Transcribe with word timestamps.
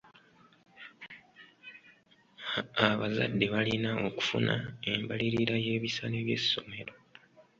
Abazadde 2.87 3.45
balina 3.53 3.89
okufuna 4.07 4.55
embalirira 4.91 5.55
y'ebisale 5.65 6.17
by'essomero. 6.25 6.93